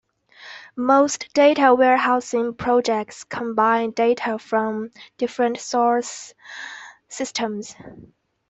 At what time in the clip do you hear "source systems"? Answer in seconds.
5.59-7.75